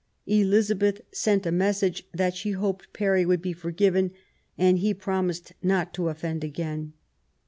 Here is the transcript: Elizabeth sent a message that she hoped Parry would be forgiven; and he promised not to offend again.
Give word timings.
Elizabeth 0.25 1.01
sent 1.11 1.45
a 1.45 1.51
message 1.51 2.07
that 2.11 2.35
she 2.35 2.53
hoped 2.53 2.91
Parry 2.91 3.23
would 3.23 3.39
be 3.39 3.53
forgiven; 3.53 4.09
and 4.57 4.79
he 4.79 4.95
promised 4.95 5.53
not 5.61 5.93
to 5.93 6.09
offend 6.09 6.43
again. 6.43 6.93